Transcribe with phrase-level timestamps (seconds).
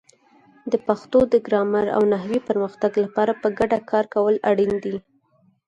[0.71, 4.95] د پښتو د ګرامر او نحوې پرمختګ لپاره په ګډه کار کول اړین دي.